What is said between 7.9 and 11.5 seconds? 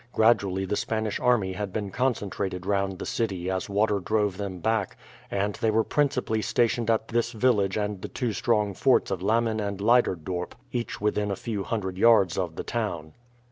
the two strong forts of Lammen and Leyderdorp, each within a